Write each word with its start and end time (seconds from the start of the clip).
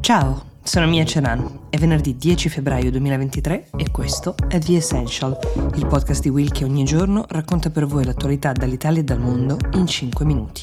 Ciao, 0.00 0.42
sono 0.62 0.86
Mia 0.86 1.04
Ceran. 1.04 1.66
È 1.68 1.76
venerdì 1.76 2.16
10 2.16 2.48
febbraio 2.48 2.90
2023 2.90 3.68
e 3.76 3.90
questo 3.90 4.34
è 4.48 4.58
The 4.58 4.76
Essential, 4.76 5.38
il 5.76 5.86
podcast 5.86 6.22
di 6.22 6.30
Will 6.30 6.50
che 6.50 6.64
ogni 6.64 6.84
giorno 6.84 7.26
racconta 7.28 7.70
per 7.70 7.86
voi 7.86 8.04
l'attualità 8.04 8.52
dall'Italia 8.52 9.00
e 9.00 9.04
dal 9.04 9.20
mondo 9.20 9.58
in 9.74 9.86
5 9.86 10.24
minuti. 10.24 10.62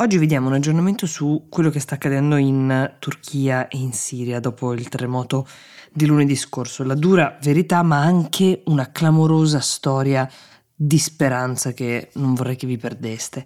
Oggi 0.00 0.16
vediamo 0.16 0.46
un 0.46 0.54
aggiornamento 0.54 1.06
su 1.06 1.46
quello 1.48 1.70
che 1.70 1.80
sta 1.80 1.96
accadendo 1.96 2.36
in 2.36 2.94
Turchia 3.00 3.66
e 3.66 3.78
in 3.78 3.92
Siria 3.92 4.38
dopo 4.38 4.72
il 4.72 4.88
terremoto 4.88 5.44
di 5.92 6.06
lunedì 6.06 6.36
scorso. 6.36 6.84
La 6.84 6.94
dura 6.94 7.36
verità, 7.42 7.82
ma 7.82 8.00
anche 8.00 8.62
una 8.66 8.92
clamorosa 8.92 9.58
storia 9.58 10.30
di 10.72 10.98
speranza 10.98 11.72
che 11.72 12.10
non 12.12 12.34
vorrei 12.34 12.54
che 12.54 12.68
vi 12.68 12.76
perdeste. 12.76 13.44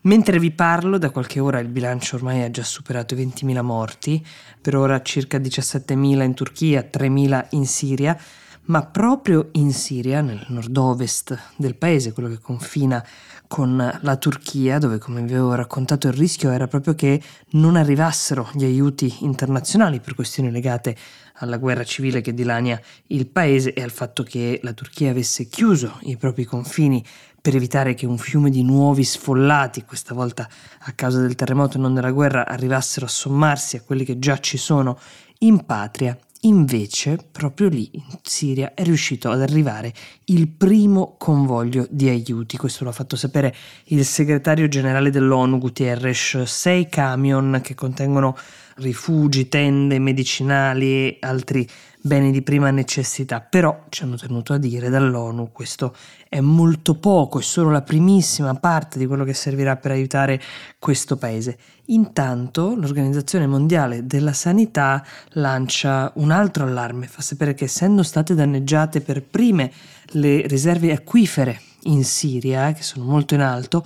Mentre 0.00 0.40
vi 0.40 0.50
parlo, 0.50 0.98
da 0.98 1.10
qualche 1.10 1.38
ora 1.38 1.60
il 1.60 1.68
bilancio 1.68 2.16
ormai 2.16 2.42
ha 2.42 2.50
già 2.50 2.64
superato 2.64 3.14
i 3.14 3.24
20.000 3.24 3.62
morti, 3.62 4.26
per 4.60 4.74
ora 4.74 5.00
circa 5.00 5.38
17.000 5.38 6.22
in 6.22 6.34
Turchia, 6.34 6.88
3.000 6.92 7.46
in 7.50 7.66
Siria, 7.66 8.18
ma 8.66 8.84
proprio 8.86 9.48
in 9.52 9.72
Siria, 9.72 10.20
nel 10.20 10.44
nord-ovest 10.48 11.38
del 11.56 11.76
paese, 11.76 12.12
quello 12.12 12.28
che 12.28 12.38
confina 12.38 13.04
con 13.46 13.98
la 14.00 14.16
Turchia, 14.16 14.78
dove 14.78 14.98
come 14.98 15.22
vi 15.22 15.32
avevo 15.32 15.54
raccontato 15.54 16.08
il 16.08 16.14
rischio 16.14 16.50
era 16.50 16.66
proprio 16.66 16.94
che 16.94 17.20
non 17.50 17.76
arrivassero 17.76 18.48
gli 18.54 18.64
aiuti 18.64 19.16
internazionali 19.20 20.00
per 20.00 20.14
questioni 20.14 20.50
legate 20.50 20.96
alla 21.34 21.58
guerra 21.58 21.84
civile 21.84 22.20
che 22.20 22.32
dilania 22.32 22.80
il 23.08 23.26
paese 23.26 23.72
e 23.72 23.82
al 23.82 23.90
fatto 23.90 24.22
che 24.22 24.60
la 24.62 24.72
Turchia 24.72 25.10
avesse 25.10 25.46
chiuso 25.46 25.98
i 26.02 26.16
propri 26.16 26.44
confini 26.44 27.04
per 27.40 27.54
evitare 27.54 27.92
che 27.92 28.06
un 28.06 28.16
fiume 28.16 28.48
di 28.48 28.62
nuovi 28.62 29.04
sfollati, 29.04 29.84
questa 29.84 30.14
volta 30.14 30.48
a 30.80 30.92
causa 30.92 31.20
del 31.20 31.34
terremoto 31.34 31.76
e 31.76 31.80
non 31.80 31.92
della 31.92 32.12
guerra, 32.12 32.46
arrivassero 32.46 33.04
a 33.04 33.10
sommarsi 33.10 33.76
a 33.76 33.82
quelli 33.82 34.04
che 34.04 34.18
già 34.18 34.38
ci 34.38 34.56
sono 34.56 34.98
in 35.40 35.66
patria 35.66 36.16
Invece, 36.44 37.18
proprio 37.32 37.68
lì, 37.68 37.88
in 37.92 38.18
Siria, 38.22 38.74
è 38.74 38.82
riuscito 38.82 39.30
ad 39.30 39.40
arrivare 39.40 39.92
il 40.26 40.46
primo 40.48 41.16
convoglio 41.18 41.86
di 41.88 42.08
aiuti. 42.08 42.58
Questo 42.58 42.84
l'ha 42.84 42.92
fatto 42.92 43.16
sapere 43.16 43.54
il 43.86 44.04
segretario 44.04 44.68
generale 44.68 45.10
dell'ONU, 45.10 45.58
Guterres. 45.58 46.42
Sei 46.42 46.90
camion 46.90 47.60
che 47.62 47.74
contengono 47.74 48.36
rifugi, 48.76 49.48
tende, 49.48 49.98
medicinali 49.98 50.86
e 50.86 51.16
altri 51.20 51.66
beni 52.06 52.30
di 52.30 52.42
prima 52.42 52.70
necessità, 52.70 53.40
però 53.40 53.86
ci 53.88 54.02
hanno 54.02 54.16
tenuto 54.16 54.52
a 54.52 54.58
dire 54.58 54.90
dall'ONU 54.90 55.52
questo 55.52 55.96
è 56.28 56.38
molto 56.40 56.96
poco, 56.96 57.38
è 57.38 57.42
solo 57.42 57.70
la 57.70 57.80
primissima 57.80 58.54
parte 58.56 58.98
di 58.98 59.06
quello 59.06 59.24
che 59.24 59.32
servirà 59.32 59.76
per 59.76 59.92
aiutare 59.92 60.38
questo 60.78 61.16
paese. 61.16 61.56
Intanto 61.86 62.74
l'Organizzazione 62.76 63.46
Mondiale 63.46 64.04
della 64.06 64.34
Sanità 64.34 65.02
lancia 65.30 66.12
un 66.16 66.30
altro 66.30 66.64
allarme, 66.64 67.06
fa 67.06 67.22
sapere 67.22 67.54
che 67.54 67.64
essendo 67.64 68.02
state 68.02 68.34
danneggiate 68.34 69.00
per 69.00 69.22
prime 69.22 69.72
le 70.08 70.46
riserve 70.46 70.92
acquifere 70.92 71.58
in 71.84 72.04
Siria, 72.04 72.72
che 72.72 72.82
sono 72.82 73.06
molto 73.06 73.32
in 73.32 73.40
alto, 73.40 73.82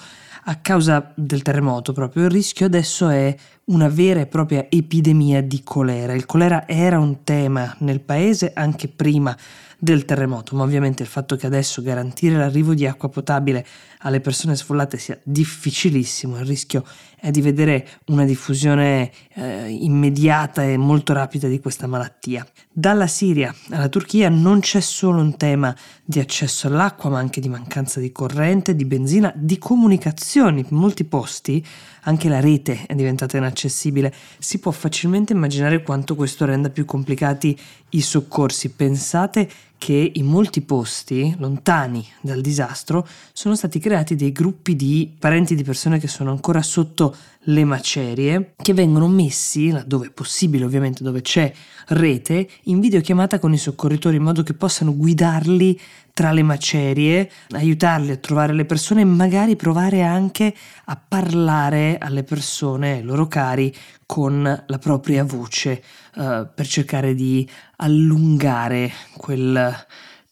a 0.49 0.57
causa 0.57 1.13
del 1.15 1.43
terremoto 1.43 1.93
proprio 1.93 2.25
il 2.25 2.31
rischio 2.31 2.65
adesso 2.65 3.09
è 3.11 3.35
una 3.65 3.89
vera 3.89 4.21
e 4.21 4.27
propria 4.27 4.67
epidemia 4.71 5.43
di 5.43 5.63
colera. 5.63 6.15
Il 6.15 6.25
colera 6.25 6.67
era 6.67 6.99
un 6.99 7.23
tema 7.23 7.77
nel 7.81 8.01
paese 8.01 8.53
anche 8.55 8.89
prima 8.89 9.37
del 9.79 10.05
terremoto, 10.05 10.57
ma 10.57 10.65
ovviamente 10.65 11.05
il 11.05 11.09
fatto 11.09 11.37
che 11.37 11.47
adesso 11.47 11.83
garantire 11.83 12.37
l'arrivo 12.37 12.75
di 12.75 12.85
acqua 12.85 13.09
potabile 13.09 13.65
alle 13.99 14.21
persone 14.21 14.57
sfollate 14.57 14.99
sia 14.99 15.19
difficilissimo, 15.23 16.37
il 16.39 16.45
rischio 16.45 16.85
è 17.21 17.31
di 17.31 17.41
vedere 17.41 17.87
una 18.07 18.25
diffusione 18.25 19.11
eh, 19.35 19.69
immediata 19.69 20.63
e 20.65 20.77
molto 20.77 21.13
rapida 21.13 21.49
di 21.49 21.61
questa 21.61 21.87
malattia. 21.87 22.47
Dalla 22.73 23.09
Siria 23.09 23.55
alla 23.71 23.89
Turchia 23.89 24.29
non 24.29 24.61
c'è 24.61 24.81
solo 24.81 25.21
un 25.21 25.37
tema 25.37 25.75
di 26.05 26.21
accesso 26.21 26.69
all'acqua, 26.69 27.11
ma 27.11 27.19
anche 27.19 27.41
di 27.41 27.49
mancanza 27.49 27.99
di 27.99 28.13
corrente, 28.13 28.77
di 28.77 28.85
benzina, 28.85 29.33
di 29.35 29.59
comunicazioni. 29.59 30.65
In 30.69 30.77
molti 30.77 31.05
posti 31.05 31.65
anche 32.03 32.29
la 32.29 32.41
rete 32.41 32.85
è 32.87 32.95
diventata 32.95 33.37
inaccessibile. 33.37 34.15
Si 34.39 34.61
può 34.61 34.71
facilmente 34.71 35.33
immaginare 35.33 35.83
quanto 35.83 36.15
questo 36.15 36.45
renda 36.45 36.71
più 36.71 36.85
complicati 36.85 37.59
i 37.91 38.01
soccorsi. 38.01 38.71
Pensate 38.71 39.49
che 39.79 40.11
in 40.15 40.27
molti 40.27 40.61
posti 40.61 41.35
lontani 41.39 42.05
dal 42.21 42.41
disastro 42.41 43.07
sono 43.33 43.55
stati 43.55 43.79
creati 43.79 44.17
dei 44.17 44.33
gruppi 44.33 44.75
di 44.75 45.15
parenti 45.19 45.55
di 45.55 45.63
persone 45.63 45.99
che 45.99 46.09
sono 46.09 46.31
ancora 46.31 46.61
sotto 46.63 47.17
le 47.43 47.65
macerie 47.65 48.55
che 48.61 48.75
vengono 48.75 49.09
messi, 49.09 49.71
laddove 49.71 50.09
è 50.09 50.11
possibile 50.11 50.65
ovviamente, 50.65 51.03
dove 51.03 51.23
c'è 51.23 51.51
rete, 51.89 52.49
in 52.65 52.81
videochiamata 52.81 53.39
con 53.39 53.53
i 53.53 53.59
soccorritori 53.59 54.17
in 54.17 54.25
modo 54.25 54.43
che 54.43 54.53
possano 54.53 54.95
guidarli 54.95 55.81
tra 56.19 56.33
le 56.33 56.43
macerie, 56.43 57.31
aiutarli 57.51 58.11
a 58.11 58.17
trovare 58.17 58.53
le 58.53 58.65
persone 58.65 59.03
e 59.03 59.05
magari 59.05 59.55
provare 59.55 60.03
anche 60.03 60.53
a 60.87 60.97
parlare 60.97 61.97
alle 61.97 62.25
persone, 62.25 62.95
ai 62.95 63.03
loro 63.03 63.29
cari, 63.29 63.73
con 64.05 64.43
la 64.43 64.79
propria 64.79 65.23
voce 65.23 65.81
uh, 66.17 66.49
per 66.53 66.67
cercare 66.67 67.15
di 67.15 67.49
allungare 67.77 68.91
quel 69.17 69.73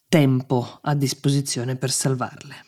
tempo 0.08 0.80
a 0.82 0.92
disposizione 0.97 1.76
per 1.76 1.92
salvarle. 1.92 2.66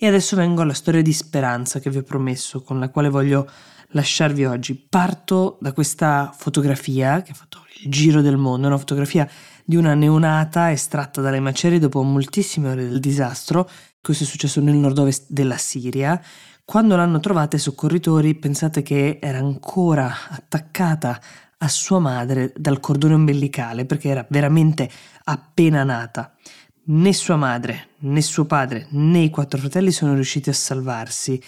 E 0.00 0.06
adesso 0.06 0.36
vengo 0.36 0.62
alla 0.62 0.74
storia 0.74 1.02
di 1.02 1.12
speranza 1.12 1.80
che 1.80 1.90
vi 1.90 1.96
ho 1.96 2.04
promesso, 2.04 2.62
con 2.62 2.78
la 2.78 2.88
quale 2.88 3.08
voglio 3.08 3.50
lasciarvi 3.88 4.44
oggi. 4.44 4.76
Parto 4.76 5.58
da 5.60 5.72
questa 5.72 6.32
fotografia 6.38 7.20
che 7.22 7.32
ha 7.32 7.34
fatto 7.34 7.64
il 7.82 7.90
giro 7.90 8.20
del 8.20 8.36
mondo, 8.36 8.68
una 8.68 8.78
fotografia 8.78 9.28
di 9.64 9.74
una 9.74 9.94
neonata 9.94 10.70
estratta 10.70 11.20
dalle 11.20 11.40
macerie 11.40 11.80
dopo 11.80 12.00
moltissime 12.04 12.70
ore 12.70 12.88
del 12.88 13.00
disastro. 13.00 13.68
Questo 14.00 14.22
è 14.22 14.26
successo 14.28 14.60
nel 14.60 14.76
nord-ovest 14.76 15.26
della 15.30 15.56
Siria. 15.56 16.22
Quando 16.64 16.94
l'hanno 16.94 17.18
trovata 17.18 17.56
i 17.56 17.58
soccorritori 17.58 18.36
pensate 18.36 18.82
che 18.82 19.18
era 19.20 19.38
ancora 19.38 20.14
attaccata 20.28 21.20
a 21.58 21.66
sua 21.66 21.98
madre 21.98 22.52
dal 22.56 22.78
cordone 22.78 23.14
ombelicale 23.14 23.84
perché 23.84 24.10
era 24.10 24.24
veramente 24.30 24.88
appena 25.24 25.82
nata. 25.82 26.34
Né 26.90 27.12
sua 27.12 27.36
madre, 27.36 27.88
né 27.98 28.22
suo 28.22 28.46
padre, 28.46 28.86
né 28.92 29.18
i 29.18 29.28
quattro 29.28 29.58
fratelli 29.58 29.92
sono 29.92 30.14
riusciti 30.14 30.48
a 30.48 30.54
salvarsi, 30.54 31.38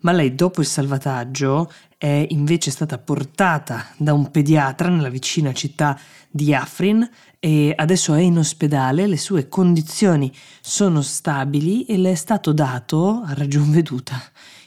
ma 0.00 0.12
lei 0.12 0.34
dopo 0.34 0.60
il 0.60 0.66
salvataggio 0.66 1.72
è 1.96 2.26
invece 2.28 2.70
stata 2.70 2.98
portata 2.98 3.94
da 3.96 4.12
un 4.12 4.30
pediatra 4.30 4.90
nella 4.90 5.08
vicina 5.08 5.54
città 5.54 5.98
di 6.30 6.54
Afrin 6.54 7.08
e 7.38 7.72
adesso 7.74 8.12
è 8.12 8.20
in 8.20 8.36
ospedale, 8.36 9.06
le 9.06 9.16
sue 9.16 9.48
condizioni 9.48 10.30
sono 10.60 11.00
stabili 11.00 11.86
e 11.86 11.96
le 11.96 12.10
è 12.10 12.14
stato 12.14 12.52
dato, 12.52 13.22
a 13.24 13.32
ragion 13.32 13.70
veduta, 13.70 14.20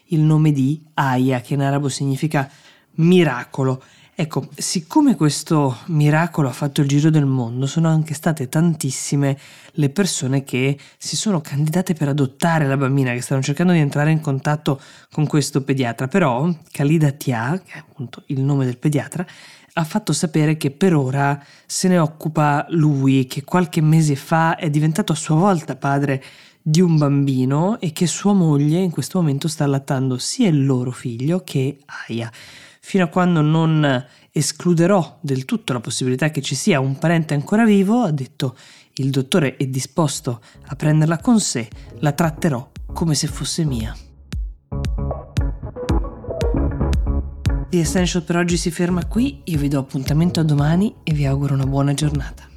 il 0.06 0.22
nome 0.22 0.52
di 0.52 0.82
Aya, 0.96 1.42
che 1.42 1.54
in 1.54 1.62
arabo 1.62 1.90
significa 1.90 2.50
miracolo 2.96 3.82
Ecco, 4.16 4.48
siccome 4.56 5.16
questo 5.16 5.76
miracolo 5.88 6.48
ha 6.48 6.52
fatto 6.52 6.82
il 6.82 6.88
giro 6.88 7.10
del 7.10 7.26
mondo, 7.26 7.66
sono 7.66 7.88
anche 7.88 8.14
state 8.14 8.48
tantissime 8.48 9.36
le 9.72 9.90
persone 9.90 10.44
che 10.44 10.78
si 11.00 11.16
sono 11.16 11.42
candidate 11.42 11.96
per 11.96 12.10
adottare 12.10 12.68
la 12.68 12.78
bambina, 12.78 13.12
che 13.12 13.22
stanno 13.22 13.42
cercando 13.42 13.74
di 13.74 13.80
entrare 13.80 14.12
in 14.12 14.22
contatto 14.22 14.80
con 15.12 15.26
questo 15.26 15.64
pediatra. 15.64 16.08
Però 16.08 16.48
Khalida 16.72 17.10
Tia, 17.10 17.60
che 17.66 17.74
è 17.74 17.80
appunto 17.80 18.22
il 18.28 18.42
nome 18.42 18.66
del 18.66 18.78
pediatra, 18.78 19.26
ha 19.74 19.84
fatto 19.84 20.14
sapere 20.14 20.58
che 20.58 20.70
per 20.70 20.94
ora 20.94 21.44
se 21.66 21.88
ne 21.88 21.98
occupa 21.98 22.68
lui, 22.70 23.26
che 23.26 23.44
qualche 23.44 23.82
mese 23.82 24.16
fa 24.16 24.58
è 24.58 24.70
diventato 24.70 25.12
a 25.14 25.16
sua 25.16 25.38
volta 25.38 25.76
padre 25.76 26.24
di 26.62 26.82
un 26.82 27.00
bambino 27.00 27.80
e 27.80 27.92
che 27.92 28.06
sua 28.06 28.34
moglie 28.34 28.78
in 28.78 28.92
questo 28.92 29.18
momento 29.18 29.48
sta 29.48 29.64
allattando 29.64 30.20
sia 30.20 30.50
il 30.50 30.64
loro 30.64 30.92
figlio 30.92 31.42
che 31.44 31.80
Aya 32.08 32.32
fino 32.86 33.06
a 33.06 33.08
quando 33.08 33.40
non 33.40 34.06
escluderò 34.30 35.18
del 35.22 35.46
tutto 35.46 35.72
la 35.72 35.80
possibilità 35.80 36.30
che 36.32 36.42
ci 36.42 36.54
sia 36.54 36.82
un 36.82 36.98
parente 37.00 37.34
ancora 37.34 37.64
vivo, 37.64 38.02
ha 38.02 38.12
detto 38.12 38.58
il 38.96 39.10
dottore 39.10 39.56
è 39.56 39.66
disposto 39.68 40.42
a 40.68 40.76
prenderla 40.76 41.18
con 41.20 41.40
sé, 41.40 41.70
la 42.00 42.12
tratterò 42.12 42.72
come 42.92 43.16
se 43.16 43.28
fosse 43.28 43.64
mia. 43.64 43.96
The 47.70 47.80
Essential 47.80 48.22
per 48.22 48.36
oggi 48.36 48.58
si 48.58 48.70
ferma 48.70 49.06
qui, 49.06 49.42
io 49.46 49.58
vi 49.58 49.70
do 49.70 49.80
appuntamento 49.80 50.42
a 50.42 50.44
domani 50.44 50.94
e 51.04 51.14
vi 51.14 51.26
auguro 51.26 51.54
una 51.54 51.66
buona 51.66 51.94
giornata. 51.94 52.53